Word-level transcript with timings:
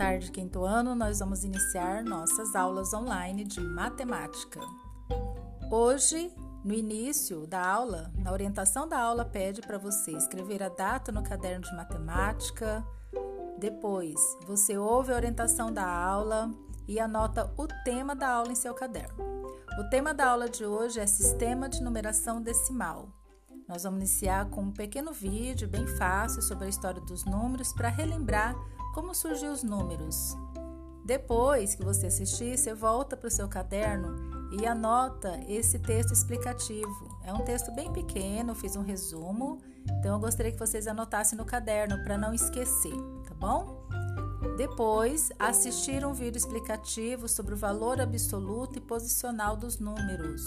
tarde, 0.00 0.30
quinto 0.30 0.64
ano, 0.64 0.94
nós 0.94 1.18
vamos 1.18 1.44
iniciar 1.44 2.02
nossas 2.02 2.56
aulas 2.56 2.94
online 2.94 3.44
de 3.44 3.60
matemática. 3.60 4.58
Hoje, 5.70 6.34
no 6.64 6.72
início 6.72 7.46
da 7.46 7.62
aula, 7.62 8.10
na 8.16 8.32
orientação 8.32 8.88
da 8.88 8.98
aula, 8.98 9.26
pede 9.26 9.60
para 9.60 9.76
você 9.76 10.12
escrever 10.12 10.62
a 10.62 10.70
data 10.70 11.12
no 11.12 11.22
caderno 11.22 11.66
de 11.66 11.76
matemática. 11.76 12.82
Depois, 13.58 14.18
você 14.46 14.78
ouve 14.78 15.12
a 15.12 15.16
orientação 15.16 15.70
da 15.70 15.86
aula 15.86 16.50
e 16.88 16.98
anota 16.98 17.52
o 17.58 17.68
tema 17.84 18.16
da 18.16 18.30
aula 18.30 18.52
em 18.52 18.56
seu 18.56 18.72
caderno. 18.72 19.22
O 19.78 19.90
tema 19.90 20.14
da 20.14 20.30
aula 20.30 20.48
de 20.48 20.64
hoje 20.64 20.98
é 20.98 21.06
Sistema 21.06 21.68
de 21.68 21.82
Numeração 21.82 22.40
Decimal. 22.40 23.10
Nós 23.68 23.82
vamos 23.82 23.98
iniciar 23.98 24.48
com 24.48 24.62
um 24.62 24.72
pequeno 24.72 25.12
vídeo 25.12 25.68
bem 25.68 25.86
fácil 25.86 26.40
sobre 26.40 26.64
a 26.64 26.70
história 26.70 27.02
dos 27.02 27.26
números 27.26 27.70
para 27.74 27.90
relembrar 27.90 28.56
como 28.94 29.14
surgiu 29.14 29.52
os 29.52 29.62
números. 29.62 30.36
Depois 31.04 31.74
que 31.74 31.84
você 31.84 32.06
assistir, 32.06 32.56
você 32.56 32.74
volta 32.74 33.16
para 33.16 33.28
o 33.28 33.30
seu 33.30 33.48
caderno 33.48 34.16
e 34.52 34.66
anota 34.66 35.40
esse 35.48 35.78
texto 35.78 36.12
explicativo. 36.12 37.18
É 37.24 37.32
um 37.32 37.44
texto 37.44 37.72
bem 37.72 37.92
pequeno, 37.92 38.54
fiz 38.54 38.76
um 38.76 38.82
resumo, 38.82 39.58
então 39.84 40.14
eu 40.14 40.20
gostaria 40.20 40.52
que 40.52 40.58
vocês 40.58 40.86
anotassem 40.86 41.38
no 41.38 41.44
caderno 41.44 42.02
para 42.04 42.18
não 42.18 42.34
esquecer, 42.34 42.94
tá 43.26 43.34
bom? 43.34 43.88
Depois, 44.56 45.30
assistir 45.38 46.04
um 46.04 46.12
vídeo 46.12 46.38
explicativo 46.38 47.28
sobre 47.28 47.54
o 47.54 47.56
valor 47.56 48.00
absoluto 48.00 48.78
e 48.78 48.80
posicional 48.80 49.56
dos 49.56 49.78
números. 49.78 50.46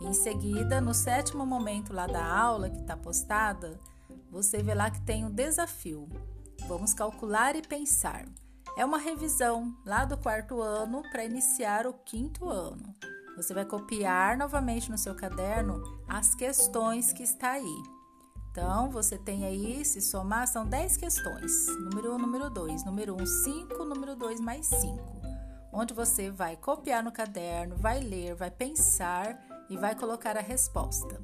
Em 0.00 0.12
seguida, 0.12 0.80
no 0.80 0.94
sétimo 0.94 1.44
momento 1.44 1.92
lá 1.92 2.06
da 2.06 2.24
aula 2.24 2.70
que 2.70 2.80
está 2.80 2.96
postada, 2.96 3.78
você 4.30 4.62
vê 4.62 4.74
lá 4.74 4.90
que 4.90 5.00
tem 5.00 5.24
um 5.24 5.30
desafio. 5.30 6.08
Vamos 6.66 6.92
calcular 6.92 7.54
e 7.56 7.62
pensar. 7.62 8.26
É 8.76 8.84
uma 8.84 8.98
revisão 8.98 9.76
lá 9.84 10.04
do 10.04 10.16
quarto 10.16 10.60
ano 10.60 11.02
para 11.10 11.24
iniciar 11.24 11.86
o 11.86 11.92
quinto 11.92 12.48
ano. 12.48 12.94
Você 13.36 13.54
vai 13.54 13.64
copiar 13.64 14.36
novamente 14.36 14.90
no 14.90 14.98
seu 14.98 15.14
caderno 15.14 15.82
as 16.08 16.34
questões 16.34 17.12
que 17.12 17.22
está 17.22 17.52
aí. 17.52 17.82
Então, 18.50 18.90
você 18.90 19.16
tem 19.16 19.44
aí, 19.44 19.84
se 19.84 20.00
somar, 20.00 20.48
são 20.48 20.66
10 20.66 20.96
questões. 20.96 21.66
Número 21.78 22.14
1, 22.14 22.18
número 22.18 22.50
2. 22.50 22.84
Número 22.84 23.14
1, 23.14 23.26
5. 23.26 23.84
Número 23.84 24.16
2, 24.16 24.40
mais 24.40 24.66
5. 24.66 25.18
Onde 25.72 25.94
você 25.94 26.30
vai 26.30 26.56
copiar 26.56 27.04
no 27.04 27.12
caderno, 27.12 27.76
vai 27.76 28.00
ler, 28.00 28.34
vai 28.34 28.50
pensar 28.50 29.38
e 29.70 29.76
vai 29.76 29.94
colocar 29.94 30.36
a 30.36 30.40
resposta. 30.40 31.20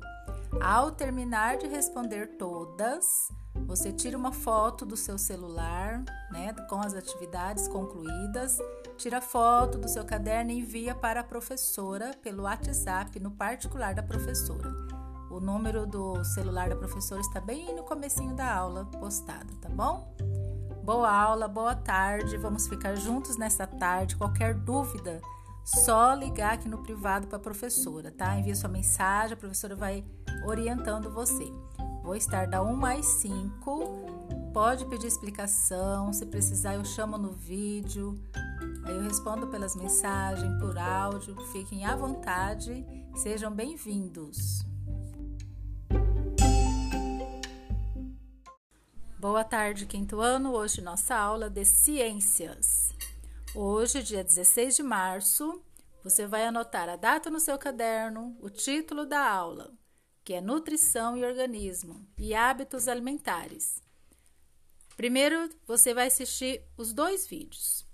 Ao 0.62 0.92
terminar 0.92 1.56
de 1.56 1.66
responder 1.66 2.36
todas, 2.36 3.28
você 3.66 3.92
tira 3.92 4.16
uma 4.16 4.32
foto 4.32 4.84
do 4.84 4.96
seu 4.96 5.18
celular, 5.18 6.04
né, 6.30 6.52
com 6.68 6.80
as 6.80 6.94
atividades 6.94 7.66
concluídas, 7.68 8.58
tira 8.96 9.20
foto 9.20 9.78
do 9.78 9.88
seu 9.88 10.04
caderno 10.04 10.50
e 10.50 10.58
envia 10.58 10.94
para 10.94 11.20
a 11.20 11.24
professora 11.24 12.12
pelo 12.22 12.44
WhatsApp 12.44 13.18
no 13.18 13.30
particular 13.30 13.94
da 13.94 14.02
professora. 14.02 14.70
O 15.30 15.40
número 15.40 15.86
do 15.86 16.22
celular 16.24 16.68
da 16.68 16.76
professora 16.76 17.20
está 17.20 17.40
bem 17.40 17.74
no 17.74 17.82
comecinho 17.82 18.34
da 18.34 18.54
aula 18.54 18.84
postada, 18.84 19.52
tá 19.60 19.68
bom? 19.68 20.14
Boa 20.84 21.10
aula, 21.10 21.48
boa 21.48 21.74
tarde. 21.74 22.36
Vamos 22.36 22.68
ficar 22.68 22.94
juntos 22.94 23.38
nessa 23.38 23.66
tarde. 23.66 24.16
Qualquer 24.16 24.54
dúvida, 24.54 25.20
só 25.64 26.12
ligar 26.12 26.52
aqui 26.52 26.68
no 26.68 26.78
privado 26.78 27.26
para 27.26 27.38
a 27.38 27.40
professora, 27.40 28.12
tá? 28.12 28.38
Envia 28.38 28.54
sua 28.54 28.68
mensagem, 28.68 29.32
a 29.32 29.36
professora 29.36 29.74
vai 29.74 30.04
orientando 30.46 31.10
você. 31.10 31.50
Vou 32.04 32.14
estar 32.14 32.46
da 32.46 32.62
1 32.62 32.76
mais 32.76 33.06
5. 33.06 34.50
Pode 34.52 34.84
pedir 34.90 35.06
explicação, 35.06 36.12
se 36.12 36.26
precisar 36.26 36.74
eu 36.74 36.84
chamo 36.84 37.16
no 37.16 37.32
vídeo. 37.32 38.22
Eu 38.86 39.00
respondo 39.00 39.46
pelas 39.46 39.74
mensagens, 39.74 40.60
por 40.60 40.76
áudio. 40.76 41.34
Fiquem 41.46 41.86
à 41.86 41.96
vontade. 41.96 42.84
Sejam 43.16 43.50
bem-vindos. 43.50 44.66
Boa 49.18 49.42
tarde, 49.42 49.86
quinto 49.86 50.20
ano. 50.20 50.52
Hoje 50.52 50.82
nossa 50.82 51.16
aula 51.16 51.48
de 51.48 51.64
ciências. 51.64 52.92
Hoje, 53.54 54.02
dia 54.02 54.22
16 54.22 54.76
de 54.76 54.82
março, 54.82 55.62
você 56.02 56.26
vai 56.26 56.44
anotar 56.44 56.86
a 56.86 56.96
data 56.96 57.30
no 57.30 57.40
seu 57.40 57.56
caderno, 57.56 58.36
o 58.42 58.50
título 58.50 59.06
da 59.06 59.26
aula, 59.26 59.72
que 60.24 60.32
é 60.32 60.40
Nutrição 60.40 61.16
e 61.16 61.24
Organismo 61.24 62.04
e 62.16 62.34
Hábitos 62.34 62.88
Alimentares. 62.88 63.82
Primeiro, 64.96 65.50
você 65.66 65.92
vai 65.92 66.06
assistir 66.06 66.62
os 66.78 66.94
dois 66.94 67.26
vídeos. 67.26 67.84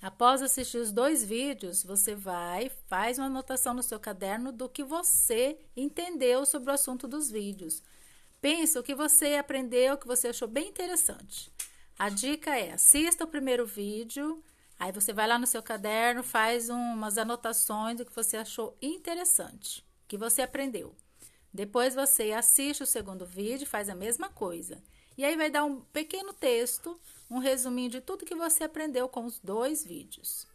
Após 0.00 0.40
assistir 0.40 0.78
os 0.78 0.92
dois 0.92 1.24
vídeos, 1.24 1.82
você 1.82 2.14
vai, 2.14 2.70
faz 2.86 3.18
uma 3.18 3.26
anotação 3.26 3.74
no 3.74 3.82
seu 3.82 3.98
caderno 3.98 4.52
do 4.52 4.68
que 4.68 4.84
você 4.84 5.58
entendeu 5.76 6.46
sobre 6.46 6.70
o 6.70 6.74
assunto 6.74 7.08
dos 7.08 7.30
vídeos. 7.30 7.82
Pensa 8.40 8.78
o 8.78 8.82
que 8.82 8.94
você 8.94 9.34
aprendeu, 9.34 9.94
o 9.94 9.98
que 9.98 10.06
você 10.06 10.28
achou 10.28 10.48
bem 10.48 10.68
interessante. 10.68 11.52
A 11.98 12.08
dica 12.08 12.56
é: 12.56 12.72
assista 12.72 13.24
o 13.24 13.28
primeiro 13.28 13.64
vídeo, 13.66 14.42
aí 14.78 14.92
você 14.92 15.12
vai 15.12 15.26
lá 15.26 15.38
no 15.38 15.46
seu 15.46 15.62
caderno, 15.62 16.22
faz 16.22 16.68
umas 16.68 17.16
anotações 17.16 17.96
do 17.96 18.04
que 18.04 18.14
você 18.14 18.36
achou 18.36 18.76
interessante, 18.82 19.84
que 20.06 20.18
você 20.18 20.42
aprendeu. 20.42 20.94
Depois 21.52 21.94
você 21.94 22.32
assiste 22.32 22.82
o 22.82 22.86
segundo 22.86 23.26
vídeo, 23.26 23.66
faz 23.66 23.88
a 23.88 23.94
mesma 23.94 24.28
coisa. 24.28 24.82
E 25.16 25.24
aí 25.24 25.36
vai 25.36 25.50
dar 25.50 25.64
um 25.64 25.80
pequeno 25.80 26.32
texto, 26.32 26.98
um 27.30 27.38
resuminho 27.38 27.90
de 27.90 28.00
tudo 28.00 28.24
que 28.24 28.34
você 28.34 28.64
aprendeu 28.64 29.08
com 29.08 29.26
os 29.26 29.38
dois 29.38 29.84
vídeos. 29.84 30.46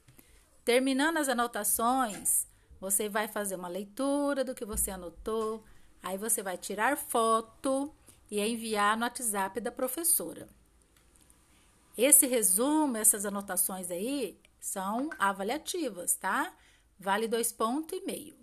Terminando 0.65 1.17
as 1.17 1.29
anotações, 1.29 2.47
você 2.79 3.07
vai 3.07 3.27
fazer 3.27 3.55
uma 3.55 3.67
leitura 3.67 4.43
do 4.43 4.55
que 4.55 4.65
você 4.65 4.91
anotou, 4.91 5.63
aí 6.01 6.17
você 6.17 6.41
vai 6.41 6.57
tirar 6.57 6.97
foto 6.97 7.93
e 8.29 8.39
enviar 8.39 8.97
no 8.97 9.03
WhatsApp 9.03 9.61
da 9.61 9.71
professora. 9.71 10.47
Esse 11.97 12.27
resumo, 12.27 12.97
essas 12.97 13.25
anotações 13.25 13.89
aí 13.89 14.39
são 14.59 15.09
avaliativas, 15.17 16.15
tá? 16.15 16.53
Vale 16.99 17.27
dois 17.27 17.51
pontos 17.51 17.97
e 17.97 18.05
meio. 18.05 18.37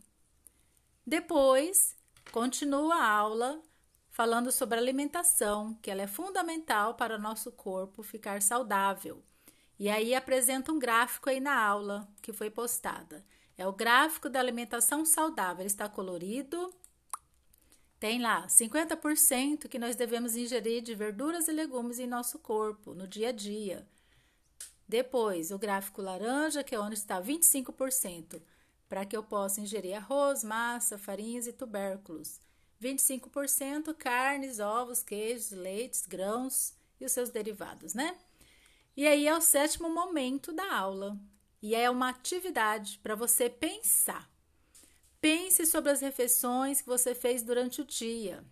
Depois, 1.06 1.94
Continua 2.30 2.96
a 2.96 3.10
aula 3.10 3.62
falando 4.10 4.52
sobre 4.52 4.78
alimentação, 4.78 5.74
que 5.82 5.90
ela 5.90 6.02
é 6.02 6.06
fundamental 6.06 6.94
para 6.94 7.16
o 7.16 7.20
nosso 7.20 7.50
corpo 7.50 8.02
ficar 8.02 8.40
saudável. 8.40 9.22
E 9.78 9.88
aí 9.88 10.14
apresenta 10.14 10.72
um 10.72 10.78
gráfico 10.78 11.28
aí 11.28 11.40
na 11.40 11.60
aula 11.60 12.08
que 12.22 12.32
foi 12.32 12.48
postada. 12.48 13.24
É 13.58 13.66
o 13.66 13.72
gráfico 13.72 14.28
da 14.28 14.38
alimentação 14.38 15.04
saudável. 15.04 15.62
Ele 15.62 15.66
está 15.66 15.88
colorido. 15.88 16.72
Tem 17.98 18.20
lá 18.20 18.46
50% 18.46 19.68
que 19.68 19.78
nós 19.78 19.96
devemos 19.96 20.36
ingerir 20.36 20.82
de 20.82 20.94
verduras 20.94 21.48
e 21.48 21.52
legumes 21.52 21.98
em 21.98 22.06
nosso 22.06 22.38
corpo 22.38 22.94
no 22.94 23.08
dia 23.08 23.30
a 23.30 23.32
dia. 23.32 23.86
Depois, 24.86 25.50
o 25.50 25.58
gráfico 25.58 26.02
laranja, 26.02 26.62
que 26.62 26.74
é 26.74 26.78
onde 26.78 26.94
está 26.94 27.20
25% 27.20 28.40
para 28.88 29.04
que 29.04 29.16
eu 29.16 29.22
possa 29.22 29.60
ingerir 29.60 29.96
arroz, 29.96 30.44
massa, 30.44 30.98
farinhas 30.98 31.46
e 31.46 31.52
tubérculos. 31.52 32.40
25% 32.80 33.94
carnes, 33.94 34.60
ovos, 34.60 35.02
queijos, 35.02 35.50
leites, 35.52 36.06
grãos 36.06 36.74
e 37.00 37.04
os 37.04 37.12
seus 37.12 37.30
derivados, 37.30 37.94
né? 37.94 38.16
E 38.96 39.06
aí 39.06 39.26
é 39.26 39.36
o 39.36 39.40
sétimo 39.40 39.88
momento 39.88 40.52
da 40.52 40.74
aula. 40.74 41.18
E 41.60 41.74
é 41.74 41.88
uma 41.88 42.10
atividade 42.10 42.98
para 43.02 43.14
você 43.14 43.48
pensar. 43.48 44.30
Pense 45.20 45.64
sobre 45.64 45.90
as 45.90 46.00
refeições 46.00 46.82
que 46.82 46.86
você 46.86 47.14
fez 47.14 47.42
durante 47.42 47.80
o 47.80 47.84
dia. 47.84 48.44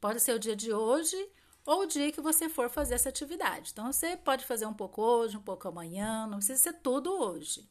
Pode 0.00 0.20
ser 0.20 0.34
o 0.34 0.38
dia 0.38 0.54
de 0.54 0.72
hoje 0.72 1.16
ou 1.64 1.80
o 1.80 1.86
dia 1.86 2.12
que 2.12 2.20
você 2.20 2.48
for 2.48 2.70
fazer 2.70 2.94
essa 2.94 3.08
atividade. 3.08 3.70
Então, 3.72 3.92
você 3.92 4.16
pode 4.16 4.46
fazer 4.46 4.66
um 4.66 4.72
pouco 4.72 5.02
hoje, 5.02 5.36
um 5.36 5.42
pouco 5.42 5.66
amanhã, 5.66 6.28
não 6.28 6.38
precisa 6.38 6.62
ser 6.62 6.74
tudo 6.74 7.10
hoje. 7.10 7.68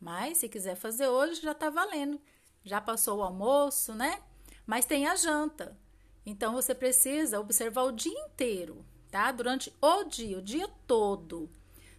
Mas 0.00 0.38
se 0.38 0.48
quiser 0.48 0.76
fazer 0.76 1.08
hoje, 1.08 1.40
já 1.40 1.52
está 1.52 1.70
valendo. 1.70 2.20
Já 2.64 2.80
passou 2.80 3.18
o 3.18 3.22
almoço, 3.22 3.94
né? 3.94 4.20
Mas 4.66 4.84
tem 4.84 5.06
a 5.06 5.16
janta. 5.16 5.76
Então 6.24 6.52
você 6.52 6.74
precisa 6.74 7.40
observar 7.40 7.84
o 7.84 7.92
dia 7.92 8.18
inteiro, 8.26 8.84
tá? 9.10 9.32
Durante 9.32 9.72
o 9.80 10.04
dia, 10.04 10.38
o 10.38 10.42
dia 10.42 10.68
todo. 10.86 11.48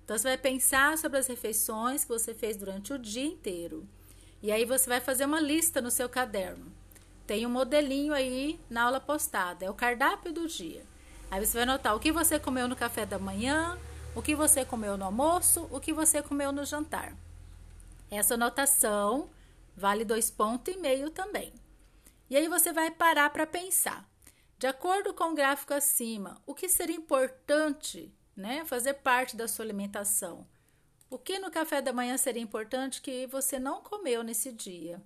Então 0.03 0.17
você 0.17 0.27
vai 0.27 0.37
pensar 0.37 0.97
sobre 0.97 1.17
as 1.17 1.27
refeições 1.27 2.03
que 2.03 2.09
você 2.09 2.33
fez 2.33 2.55
durante 2.55 2.93
o 2.93 2.99
dia 2.99 3.25
inteiro. 3.25 3.87
E 4.41 4.51
aí 4.51 4.65
você 4.65 4.87
vai 4.87 4.99
fazer 4.99 5.25
uma 5.25 5.39
lista 5.39 5.81
no 5.81 5.91
seu 5.91 6.07
caderno. 6.07 6.71
Tem 7.27 7.45
um 7.45 7.49
modelinho 7.49 8.13
aí 8.13 8.59
na 8.69 8.83
aula 8.83 8.99
postada, 8.99 9.65
é 9.65 9.69
o 9.69 9.73
cardápio 9.73 10.31
do 10.31 10.47
dia. 10.47 10.83
Aí 11.29 11.45
você 11.45 11.53
vai 11.53 11.63
anotar 11.63 11.95
o 11.95 11.99
que 11.99 12.11
você 12.11 12.39
comeu 12.39 12.67
no 12.67 12.75
café 12.75 13.05
da 13.05 13.19
manhã, 13.19 13.77
o 14.15 14.21
que 14.21 14.35
você 14.35 14.65
comeu 14.65 14.97
no 14.97 15.05
almoço, 15.05 15.67
o 15.71 15.79
que 15.79 15.93
você 15.93 16.23
comeu 16.23 16.51
no 16.51 16.65
jantar. 16.65 17.15
Essa 18.11 18.33
anotação 18.33 19.29
vale 19.75 20.03
dois 20.03 20.29
pontos 20.29 20.73
e 20.73 20.77
meio 20.77 21.09
também. 21.09 21.53
E 22.29 22.37
aí 22.37 22.47
você 22.47 22.71
vai 22.71 22.91
parar 22.91 23.29
para 23.29 23.47
pensar. 23.47 24.07
De 24.57 24.67
acordo 24.67 25.13
com 25.13 25.31
o 25.31 25.35
gráfico 25.35 25.73
acima, 25.73 26.41
o 26.45 26.53
que 26.53 26.67
seria 26.67 26.95
importante 26.95 28.13
né? 28.39 28.63
Fazer 28.65 28.93
parte 28.95 29.35
da 29.35 29.47
sua 29.47 29.65
alimentação. 29.65 30.47
O 31.09 31.19
que 31.19 31.39
no 31.39 31.51
café 31.51 31.81
da 31.81 31.91
manhã 31.91 32.17
seria 32.17 32.41
importante 32.41 33.01
que 33.01 33.27
você 33.27 33.59
não 33.59 33.81
comeu 33.81 34.23
nesse 34.23 34.51
dia? 34.51 35.03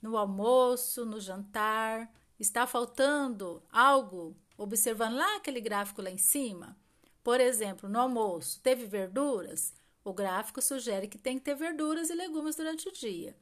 No 0.00 0.16
almoço, 0.16 1.04
no 1.04 1.20
jantar, 1.20 2.10
está 2.38 2.66
faltando 2.66 3.62
algo? 3.70 4.36
Observando 4.56 5.16
lá 5.16 5.36
aquele 5.36 5.60
gráfico 5.60 6.02
lá 6.02 6.10
em 6.10 6.18
cima, 6.18 6.76
por 7.24 7.40
exemplo, 7.40 7.88
no 7.88 7.98
almoço, 7.98 8.60
teve 8.62 8.84
verduras? 8.86 9.74
O 10.04 10.12
gráfico 10.12 10.62
sugere 10.62 11.08
que 11.08 11.18
tem 11.18 11.38
que 11.38 11.44
ter 11.44 11.54
verduras 11.54 12.10
e 12.10 12.14
legumes 12.14 12.56
durante 12.56 12.88
o 12.88 12.92
dia. 12.92 13.36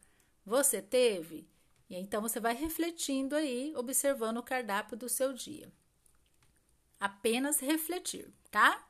Você 0.44 0.82
teve? 0.82 1.48
E 1.88 1.96
então 1.96 2.20
você 2.20 2.40
vai 2.40 2.54
refletindo 2.54 3.36
aí, 3.36 3.72
observando 3.76 4.38
o 4.38 4.42
cardápio 4.42 4.96
do 4.96 5.08
seu 5.08 5.32
dia. 5.32 5.72
Apenas 6.98 7.60
refletir, 7.60 8.32
tá? 8.50 8.86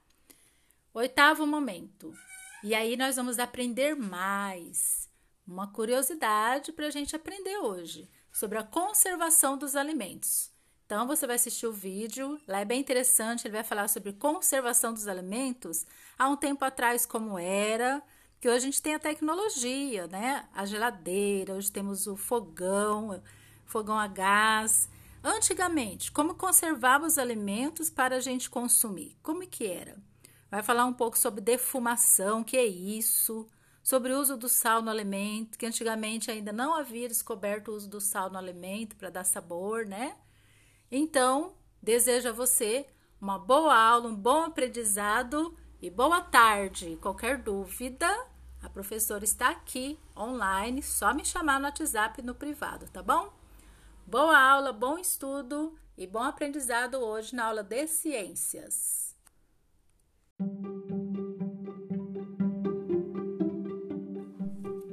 Oitavo 0.94 1.46
momento. 1.46 2.12
E 2.64 2.74
aí 2.74 2.96
nós 2.96 3.16
vamos 3.16 3.38
aprender 3.38 3.94
mais. 3.94 5.08
Uma 5.46 5.72
curiosidade 5.72 6.72
para 6.72 6.86
a 6.86 6.90
gente 6.90 7.14
aprender 7.14 7.58
hoje 7.58 8.10
sobre 8.32 8.58
a 8.58 8.64
conservação 8.64 9.56
dos 9.56 9.76
alimentos. 9.76 10.50
Então 10.88 11.06
você 11.06 11.26
vai 11.26 11.36
assistir 11.36 11.66
o 11.66 11.72
vídeo, 11.72 12.40
lá 12.48 12.60
é 12.60 12.64
bem 12.64 12.80
interessante, 12.80 13.46
ele 13.46 13.52
vai 13.52 13.62
falar 13.62 13.88
sobre 13.88 14.10
conservação 14.14 14.90
dos 14.90 15.06
alimentos 15.06 15.84
há 16.18 16.26
um 16.30 16.34
tempo 16.34 16.64
atrás 16.64 17.04
como 17.04 17.38
era, 17.38 18.02
que 18.40 18.48
hoje 18.48 18.56
a 18.56 18.60
gente 18.60 18.80
tem 18.80 18.94
a 18.94 18.98
tecnologia, 18.98 20.06
né? 20.06 20.48
A 20.54 20.64
geladeira, 20.64 21.52
hoje 21.52 21.70
temos 21.70 22.06
o 22.06 22.16
fogão, 22.16 23.22
fogão 23.66 23.98
a 23.98 24.06
gás. 24.06 24.88
Antigamente, 25.22 26.10
como 26.10 26.34
conservava 26.34 27.04
os 27.04 27.18
alimentos 27.18 27.90
para 27.90 28.16
a 28.16 28.20
gente 28.20 28.48
consumir? 28.48 29.14
Como 29.22 29.46
que 29.46 29.66
era? 29.66 29.94
Vai 30.50 30.62
falar 30.62 30.86
um 30.86 30.94
pouco 30.94 31.18
sobre 31.18 31.42
defumação, 31.42 32.42
que 32.42 32.56
é 32.56 32.64
isso, 32.64 33.46
sobre 33.82 34.14
o 34.14 34.18
uso 34.18 34.38
do 34.38 34.48
sal 34.48 34.80
no 34.80 34.90
alimento, 34.90 35.58
que 35.58 35.66
antigamente 35.66 36.30
ainda 36.30 36.50
não 36.50 36.72
havia 36.72 37.08
descoberto 37.08 37.72
o 37.72 37.74
uso 37.74 37.90
do 37.90 38.00
sal 38.00 38.30
no 38.30 38.38
alimento 38.38 38.96
para 38.96 39.10
dar 39.10 39.24
sabor, 39.24 39.84
né? 39.84 40.16
Então, 40.90 41.52
desejo 41.82 42.30
a 42.30 42.32
você 42.32 42.86
uma 43.20 43.38
boa 43.38 43.76
aula, 43.76 44.08
um 44.08 44.14
bom 44.14 44.44
aprendizado 44.44 45.54
e 45.82 45.90
boa 45.90 46.22
tarde. 46.22 46.96
Qualquer 47.02 47.38
dúvida, 47.42 48.08
a 48.62 48.70
professora 48.70 49.22
está 49.22 49.50
aqui 49.50 49.98
online, 50.16 50.82
só 50.82 51.12
me 51.12 51.24
chamar 51.24 51.60
no 51.60 51.66
WhatsApp 51.66 52.22
no 52.22 52.34
privado, 52.34 52.88
tá 52.90 53.02
bom? 53.02 53.30
Boa 54.06 54.38
aula, 54.38 54.72
bom 54.72 54.98
estudo 54.98 55.78
e 55.96 56.06
bom 56.06 56.22
aprendizado 56.22 56.94
hoje 56.94 57.36
na 57.36 57.44
aula 57.44 57.62
de 57.62 57.86
ciências. 57.86 59.14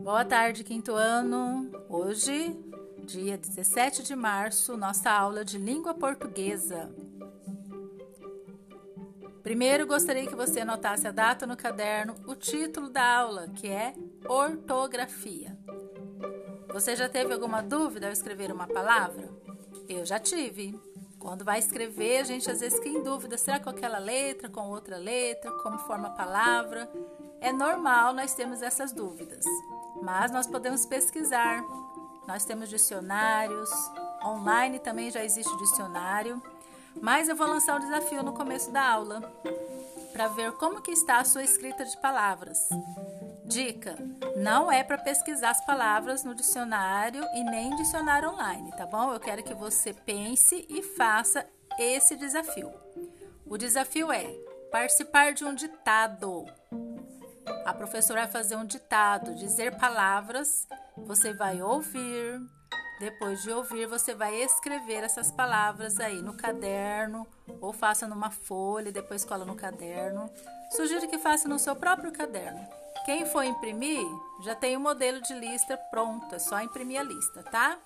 Boa 0.03 0.25
tarde, 0.25 0.63
quinto 0.63 0.93
ano. 0.93 1.71
Hoje, 1.89 2.55
dia 3.05 3.37
17 3.37 4.01
de 4.01 4.15
março, 4.15 4.75
nossa 4.75 5.11
aula 5.11 5.45
de 5.45 5.59
língua 5.59 5.93
portuguesa. 5.93 6.89
Primeiro, 9.43 9.85
gostaria 9.85 10.25
que 10.25 10.35
você 10.35 10.61
anotasse 10.61 11.07
a 11.07 11.11
data 11.11 11.45
no 11.45 11.55
caderno, 11.55 12.15
o 12.25 12.35
título 12.35 12.89
da 12.89 13.19
aula, 13.19 13.47
que 13.49 13.67
é 13.67 13.93
ortografia. 14.27 15.55
Você 16.73 16.95
já 16.95 17.07
teve 17.07 17.31
alguma 17.31 17.61
dúvida 17.61 18.07
ao 18.07 18.11
escrever 18.11 18.51
uma 18.51 18.65
palavra? 18.65 19.29
Eu 19.87 20.03
já 20.03 20.17
tive. 20.17 20.77
Quando 21.19 21.45
vai 21.45 21.59
escrever, 21.59 22.21
a 22.21 22.23
gente 22.23 22.49
às 22.49 22.59
vezes 22.59 22.79
fica 22.79 22.89
em 22.97 23.03
dúvida: 23.03 23.37
será 23.37 23.59
com 23.59 23.69
aquela 23.69 23.99
letra, 23.99 24.49
com 24.49 24.67
outra 24.69 24.97
letra, 24.97 25.51
como 25.59 25.77
forma 25.77 26.07
a 26.07 26.11
palavra? 26.11 26.89
É 27.39 27.53
normal 27.53 28.13
nós 28.13 28.33
termos 28.33 28.63
essas 28.63 28.91
dúvidas, 28.91 29.45
mas 30.01 30.31
nós 30.31 30.47
podemos 30.47 30.87
pesquisar. 30.87 31.63
Nós 32.27 32.43
temos 32.45 32.69
dicionários, 32.69 33.69
online 34.23 34.79
também 34.79 35.11
já 35.11 35.23
existe 35.23 35.55
dicionário, 35.57 36.41
mas 37.01 37.29
eu 37.29 37.35
vou 37.35 37.47
lançar 37.47 37.75
um 37.75 37.79
desafio 37.79 38.23
no 38.23 38.33
começo 38.33 38.71
da 38.71 38.81
aula 38.81 39.21
para 40.11 40.27
ver 40.29 40.53
como 40.53 40.81
que 40.81 40.91
está 40.91 41.19
a 41.19 41.25
sua 41.25 41.43
escrita 41.43 41.83
de 41.85 41.97
palavras. 41.97 42.69
Dica: 43.45 43.95
não 44.35 44.71
é 44.71 44.83
para 44.83 44.97
pesquisar 44.97 45.51
as 45.51 45.63
palavras 45.65 46.23
no 46.23 46.33
dicionário 46.33 47.23
e 47.35 47.43
nem 47.43 47.71
em 47.71 47.75
dicionário 47.75 48.29
online, 48.29 48.71
tá 48.71 48.85
bom? 48.85 49.13
Eu 49.13 49.19
quero 49.19 49.43
que 49.43 49.53
você 49.53 49.93
pense 49.93 50.65
e 50.67 50.81
faça 50.81 51.45
esse 51.77 52.15
desafio. 52.15 52.73
O 53.45 53.57
desafio 53.57 54.11
é 54.11 54.23
participar 54.71 55.33
de 55.33 55.45
um 55.45 55.53
ditado. 55.53 56.45
A 57.65 57.73
professora 57.73 58.21
vai 58.21 58.31
fazer 58.31 58.55
um 58.55 58.65
ditado, 58.65 59.35
dizer 59.35 59.77
palavras, 59.77 60.67
você 60.97 61.33
vai 61.33 61.61
ouvir. 61.61 62.41
Depois 62.99 63.41
de 63.43 63.51
ouvir, 63.51 63.87
você 63.87 64.13
vai 64.13 64.35
escrever 64.41 65.03
essas 65.03 65.29
palavras 65.29 65.99
aí 65.99 66.21
no 66.21 66.35
caderno 66.35 67.27
ou 67.59 67.73
faça 67.73 68.07
numa 68.07 68.31
folha 68.31 68.91
depois 68.91 69.25
cola 69.25 69.43
no 69.43 69.55
caderno. 69.55 70.29
Sugiro 70.71 71.07
que 71.07 71.17
faça 71.17 71.47
no 71.47 71.59
seu 71.59 71.75
próprio 71.75 72.11
caderno. 72.11 72.65
Quem 73.05 73.25
for 73.25 73.43
imprimir, 73.43 74.05
já 74.43 74.55
tem 74.55 74.77
o 74.77 74.79
modelo 74.79 75.21
de 75.21 75.33
lista 75.33 75.77
pronto, 75.91 76.33
é 76.33 76.39
só 76.39 76.59
imprimir 76.61 76.99
a 76.99 77.03
lista, 77.03 77.43
tá? 77.43 77.77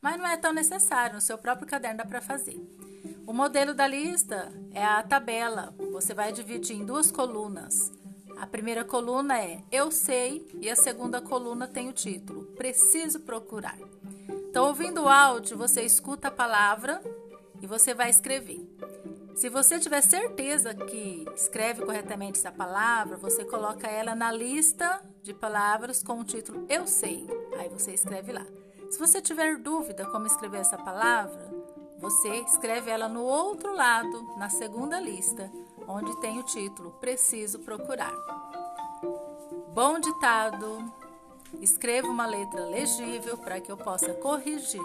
Mas 0.00 0.16
não 0.16 0.26
é 0.26 0.36
tão 0.36 0.52
necessário, 0.52 1.16
no 1.16 1.20
seu 1.20 1.36
próprio 1.36 1.66
caderno 1.66 1.98
dá 1.98 2.04
para 2.04 2.20
fazer. 2.20 2.56
O 3.26 3.32
modelo 3.34 3.74
da 3.74 3.86
lista 3.86 4.50
é 4.72 4.82
a 4.82 5.02
tabela. 5.02 5.74
Você 5.92 6.14
vai 6.14 6.32
dividir 6.32 6.76
em 6.76 6.86
duas 6.86 7.10
colunas. 7.10 7.92
A 8.40 8.46
primeira 8.46 8.84
coluna 8.84 9.40
é 9.40 9.62
Eu 9.70 9.90
sei 9.90 10.46
e 10.60 10.70
a 10.70 10.76
segunda 10.76 11.20
coluna 11.20 11.66
tem 11.66 11.88
o 11.88 11.92
título 11.92 12.44
Preciso 12.56 13.20
procurar. 13.20 13.76
Então, 14.28 14.66
ouvindo 14.66 15.02
o 15.02 15.08
áudio, 15.08 15.58
você 15.58 15.82
escuta 15.82 16.28
a 16.28 16.30
palavra 16.30 17.02
e 17.60 17.66
você 17.66 17.92
vai 17.92 18.08
escrever. 18.08 18.60
Se 19.34 19.48
você 19.48 19.78
tiver 19.78 20.00
certeza 20.00 20.74
que 20.74 21.26
escreve 21.34 21.84
corretamente 21.84 22.38
essa 22.38 22.50
palavra, 22.50 23.16
você 23.16 23.44
coloca 23.44 23.86
ela 23.86 24.14
na 24.14 24.32
lista 24.32 25.00
de 25.22 25.34
palavras 25.34 26.02
com 26.02 26.20
o 26.20 26.24
título 26.24 26.64
Eu 26.68 26.86
sei. 26.86 27.26
Aí 27.58 27.68
você 27.68 27.92
escreve 27.92 28.32
lá. 28.32 28.46
Se 28.90 28.98
você 28.98 29.20
tiver 29.20 29.58
dúvida 29.58 30.06
como 30.06 30.26
escrever 30.26 30.60
essa 30.60 30.78
palavra, 30.78 31.48
você 31.98 32.28
escreve 32.40 32.90
ela 32.90 33.08
no 33.08 33.22
outro 33.22 33.74
lado, 33.74 34.22
na 34.38 34.48
segunda 34.48 34.98
lista, 35.00 35.50
onde 35.88 36.14
tem 36.20 36.38
o 36.38 36.42
título 36.42 36.92
Preciso 36.92 37.58
procurar. 37.60 38.12
Bom 39.72 39.98
ditado. 39.98 40.92
Escreva 41.60 42.08
uma 42.08 42.26
letra 42.26 42.66
legível 42.66 43.38
para 43.38 43.60
que 43.60 43.72
eu 43.72 43.76
possa 43.76 44.12
corrigir. 44.14 44.82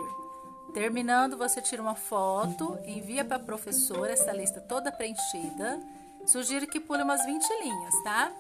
Terminando, 0.74 1.38
você 1.38 1.62
tira 1.62 1.82
uma 1.82 1.94
foto, 1.94 2.80
envia 2.86 3.24
para 3.24 3.36
a 3.36 3.40
professora 3.40 4.14
essa 4.14 4.32
lista 4.32 4.62
toda 4.62 4.92
preenchida. 4.92 5.80
Sugiro 6.26 6.66
que 6.66 6.80
pule 6.80 7.04
umas 7.04 7.24
20 7.26 7.44
linhas, 7.62 8.04
tá? 8.04 8.32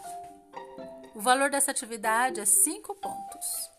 O 1.13 1.19
valor 1.19 1.51
dessa 1.51 1.71
atividade 1.71 2.39
é 2.39 2.45
5 2.45 2.95
pontos. 2.95 3.69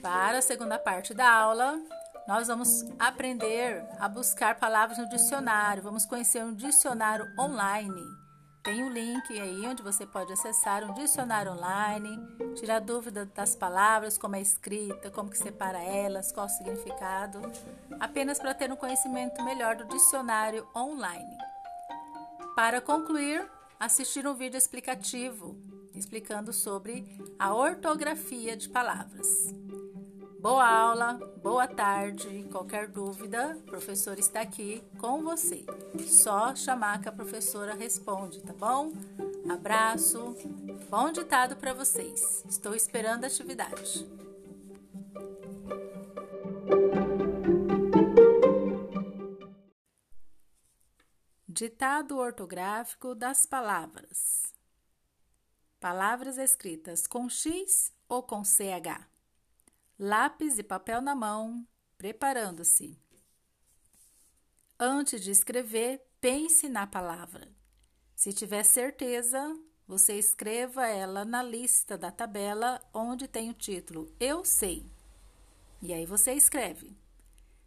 Para 0.00 0.38
a 0.38 0.42
segunda 0.42 0.78
parte 0.78 1.14
da 1.14 1.28
aula, 1.28 1.80
nós 2.26 2.48
vamos 2.48 2.84
aprender 2.98 3.86
a 3.98 4.08
buscar 4.08 4.54
palavras 4.54 4.98
no 4.98 5.08
dicionário. 5.08 5.82
Vamos 5.82 6.06
conhecer 6.06 6.42
um 6.42 6.54
dicionário 6.54 7.26
online. 7.38 8.02
Tem 8.62 8.82
um 8.82 8.90
link 8.90 9.38
aí 9.38 9.66
onde 9.66 9.82
você 9.82 10.06
pode 10.06 10.32
acessar 10.32 10.82
um 10.84 10.94
dicionário 10.94 11.52
online, 11.52 12.18
tirar 12.54 12.80
dúvida 12.80 13.26
das 13.26 13.54
palavras, 13.54 14.16
como 14.16 14.36
é 14.36 14.40
escrita, 14.40 15.10
como 15.10 15.28
que 15.28 15.36
separa 15.36 15.82
elas, 15.82 16.32
qual 16.32 16.46
o 16.46 16.48
significado, 16.48 17.42
apenas 18.00 18.38
para 18.38 18.54
ter 18.54 18.72
um 18.72 18.76
conhecimento 18.76 19.44
melhor 19.44 19.76
do 19.76 19.84
dicionário 19.84 20.66
online. 20.74 21.36
Para 22.56 22.80
concluir, 22.80 23.46
assistir 23.78 24.26
um 24.26 24.32
vídeo 24.32 24.56
explicativo 24.56 25.58
explicando 25.94 26.52
sobre 26.52 27.20
a 27.38 27.54
ortografia 27.54 28.56
de 28.56 28.68
palavras. 28.70 29.28
Boa 30.44 30.68
aula, 30.68 31.14
boa 31.42 31.66
tarde. 31.66 32.46
Qualquer 32.52 32.86
dúvida, 32.86 33.56
o 33.56 33.62
professor 33.62 34.18
está 34.18 34.42
aqui 34.42 34.84
com 34.98 35.22
você. 35.22 35.64
Só 36.06 36.54
chamar 36.54 37.00
que 37.00 37.08
a 37.08 37.12
professora 37.12 37.72
responde, 37.72 38.42
tá 38.42 38.52
bom? 38.52 38.92
Abraço, 39.50 40.36
bom 40.90 41.10
ditado 41.10 41.56
para 41.56 41.72
vocês. 41.72 42.44
Estou 42.46 42.74
esperando 42.74 43.24
a 43.24 43.26
atividade. 43.26 44.06
Ditado 51.48 52.18
ortográfico 52.18 53.14
das 53.14 53.46
palavras. 53.46 54.52
Palavras 55.80 56.36
escritas 56.36 57.06
com 57.06 57.30
X 57.30 57.90
ou 58.06 58.22
com 58.22 58.44
CH 58.44 59.13
lápis 59.98 60.58
e 60.58 60.62
papel 60.62 61.00
na 61.00 61.14
mão, 61.14 61.66
preparando-se. 61.96 62.98
Antes 64.78 65.22
de 65.22 65.30
escrever, 65.30 66.04
pense 66.20 66.68
na 66.68 66.86
palavra. 66.86 67.54
Se 68.14 68.32
tiver 68.32 68.64
certeza, 68.64 69.56
você 69.86 70.18
escreva 70.18 70.86
ela 70.86 71.24
na 71.24 71.42
lista 71.42 71.96
da 71.96 72.10
tabela 72.10 72.82
onde 72.92 73.28
tem 73.28 73.50
o 73.50 73.54
título 73.54 74.14
Eu 74.18 74.44
sei. 74.44 74.90
E 75.80 75.92
aí 75.92 76.06
você 76.06 76.32
escreve. 76.32 76.96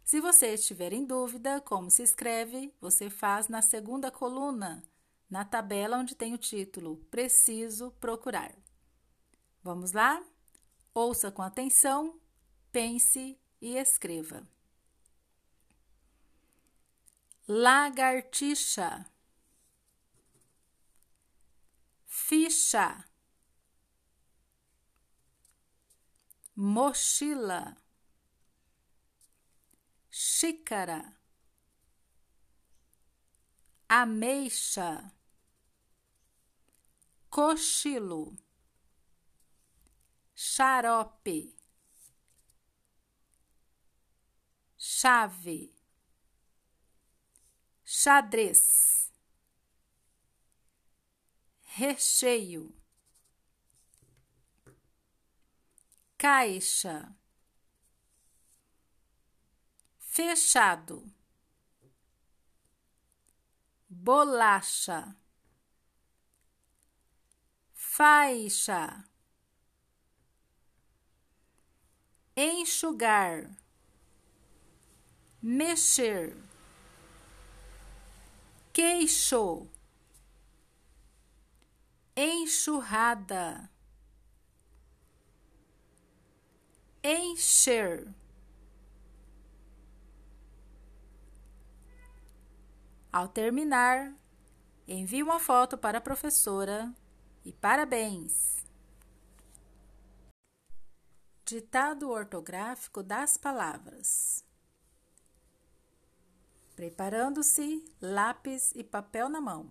Se 0.04 0.20
você 0.20 0.54
estiver 0.54 0.92
em 0.92 1.04
dúvida 1.04 1.60
como 1.60 1.90
se 1.90 2.02
escreve, 2.02 2.74
você 2.80 3.08
faz 3.08 3.48
na 3.48 3.62
segunda 3.62 4.10
coluna, 4.10 4.82
na 5.28 5.44
tabela 5.44 5.98
onde 5.98 6.14
tem 6.14 6.34
o 6.34 6.38
título 6.38 6.96
Preciso 7.10 7.90
procurar. 8.00 8.54
Vamos 9.62 9.92
lá? 9.92 10.22
Ouça 11.00 11.30
com 11.30 11.42
atenção, 11.42 12.20
pense 12.72 13.40
e 13.60 13.76
escreva. 13.76 14.44
Lagartixa. 17.46 19.06
Ficha, 22.04 23.04
mochila, 26.56 27.76
xícara, 30.10 31.16
ameixa, 33.88 35.14
cochilo, 37.30 38.36
xarope, 40.40 41.52
chave, 44.76 45.74
xadrez. 47.84 49.10
Recheio, 51.76 52.72
caixa, 56.16 57.16
fechado, 59.98 61.04
bolacha, 63.88 65.16
faixa, 67.74 69.07
enxugar, 72.40 73.50
mexer, 75.42 76.36
queixo 78.72 79.66
enxurrada, 82.16 83.68
encher. 87.02 88.06
Ao 93.12 93.26
terminar, 93.26 94.14
envie 94.86 95.24
uma 95.24 95.40
foto 95.40 95.76
para 95.76 95.98
a 95.98 96.00
professora 96.00 96.94
e 97.44 97.52
parabéns! 97.52 98.57
Ditado 101.48 102.10
ortográfico 102.10 103.02
das 103.02 103.38
palavras. 103.38 104.44
Preparando-se, 106.76 107.82
lápis 108.02 108.70
e 108.76 108.84
papel 108.84 109.30
na 109.30 109.40
mão. 109.40 109.70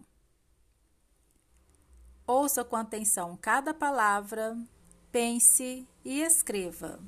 Ouça 2.25 2.63
com 2.63 2.75
atenção 2.75 3.37
cada 3.39 3.75
palavra, 3.75 4.57
pense 5.11 5.87
e 6.03 6.19
escreva. 6.19 6.99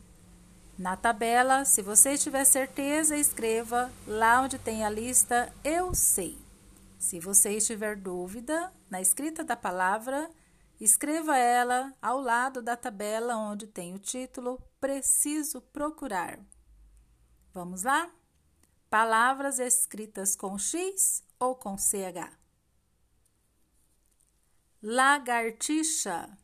Na 0.78 0.96
tabela, 0.96 1.66
se 1.66 1.82
você 1.82 2.16
tiver 2.16 2.46
certeza, 2.46 3.18
escreva 3.18 3.92
lá 4.06 4.40
onde 4.40 4.60
tem 4.60 4.86
a 4.86 4.90
lista 4.92 5.52
Eu 5.64 5.96
sei. 5.96 6.38
Se 7.00 7.20
você 7.20 7.54
estiver 7.58 7.96
dúvida 7.96 8.72
na 8.88 9.02
escrita 9.02 9.44
da 9.44 9.56
palavra, 9.56 10.30
escreva 10.80 11.38
ela 11.38 11.94
ao 12.02 12.20
lado 12.20 12.62
da 12.62 12.76
tabela 12.78 13.36
onde 13.36 13.68
tem 13.68 13.94
o 13.94 14.00
título 14.00 14.62
Preciso 14.80 15.62
procurar. 15.62 16.40
Vamos 17.54 17.84
lá? 17.84 18.10
Palavras 18.90 19.60
escritas 19.60 20.36
com 20.36 20.58
X 20.58 21.24
ou 21.40 21.56
com 21.56 21.78
CH? 21.78 22.40
lagartixa, 24.82 26.38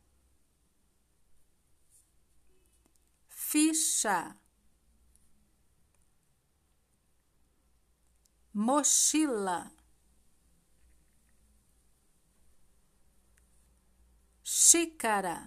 ficha, 3.28 4.36
mochila, 8.52 9.72
xícara. 14.58 15.38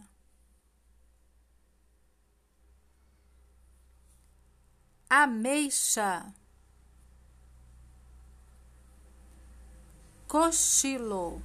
Ameixa, 5.09 6.31
cochilo. 10.27 11.41